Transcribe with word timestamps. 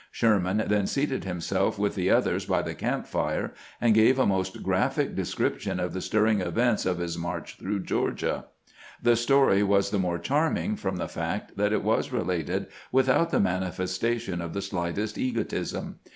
Sherman 0.11 0.63
then 0.65 0.87
seated 0.87 1.25
himself 1.25 1.77
with 1.77 1.93
the 1.93 2.09
others 2.09 2.47
by 2.47 2.63
the 2.63 2.73
camp 2.73 3.05
fire, 3.05 3.53
and 3.79 3.93
gave 3.93 4.17
a 4.17 4.25
most 4.25 4.63
graphic 4.63 5.13
description 5.13 5.79
of 5.79 5.93
the 5.93 6.01
stirring 6.01 6.41
events 6.41 6.87
of 6.87 6.97
his 6.97 7.19
march 7.19 7.57
through 7.59 7.81
Georgia. 7.81 8.45
The 9.03 9.15
story 9.15 9.61
was 9.61 9.91
the 9.91 9.99
more 9.99 10.17
charming 10.17 10.75
from 10.75 10.95
the 10.95 11.07
fact 11.07 11.55
that 11.57 11.71
it 11.71 11.83
was 11.83 12.11
related 12.11 12.65
without 12.91 13.29
the 13.29 13.39
manifestation 13.39 14.41
of 14.41 14.55
the 14.55 14.61
slightest 14.63 15.19
egotism. 15.19 15.99